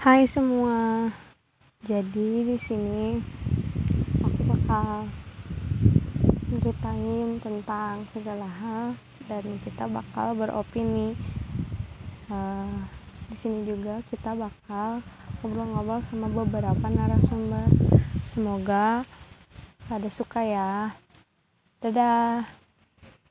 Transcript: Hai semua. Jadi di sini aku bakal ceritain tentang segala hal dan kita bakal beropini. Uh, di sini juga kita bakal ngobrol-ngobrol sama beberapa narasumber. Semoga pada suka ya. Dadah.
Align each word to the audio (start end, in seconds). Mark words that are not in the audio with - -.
Hai 0.00 0.24
semua. 0.24 1.12
Jadi 1.84 2.48
di 2.48 2.56
sini 2.64 3.20
aku 4.24 4.48
bakal 4.48 5.04
ceritain 6.56 7.36
tentang 7.36 8.08
segala 8.08 8.48
hal 8.48 8.96
dan 9.28 9.60
kita 9.60 9.84
bakal 9.92 10.32
beropini. 10.32 11.12
Uh, 12.32 12.80
di 13.28 13.36
sini 13.44 13.68
juga 13.68 14.00
kita 14.08 14.32
bakal 14.32 15.04
ngobrol-ngobrol 15.44 16.00
sama 16.08 16.32
beberapa 16.32 16.86
narasumber. 16.88 17.68
Semoga 18.32 19.04
pada 19.84 20.08
suka 20.08 20.40
ya. 20.40 20.96
Dadah. 21.84 22.59